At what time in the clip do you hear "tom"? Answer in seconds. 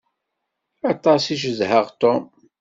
2.01-2.23